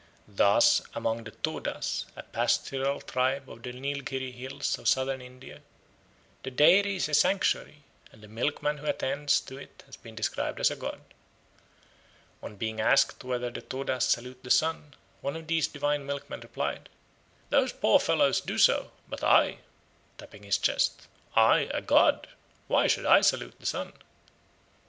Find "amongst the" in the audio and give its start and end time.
0.95-1.29